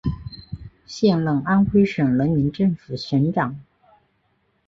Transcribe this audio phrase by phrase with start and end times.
[0.87, 3.61] 现任安徽省人民政府省长。